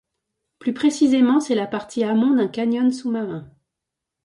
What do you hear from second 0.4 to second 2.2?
Plus précisément c'est la partie